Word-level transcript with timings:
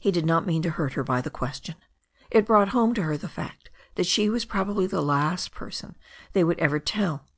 He 0.00 0.10
did 0.10 0.26
not 0.26 0.48
mean 0.48 0.62
to 0.62 0.70
hurt 0.70 0.94
her 0.94 1.04
by 1.04 1.20
the 1.20 1.30
question. 1.30 1.76
It 2.32 2.44
brought 2.44 2.70
home 2.70 2.92
to 2.94 3.04
her 3.04 3.16
the 3.16 3.28
fact 3.28 3.70
that 3.94 4.04
she 4.04 4.28
was 4.28 4.44
probably 4.44 4.88
the 4.88 5.00
last 5.00 5.52
person 5.52 5.94
they 6.32 6.42
would 6.42 6.58
ever 6.58 6.80
tell. 6.80 7.28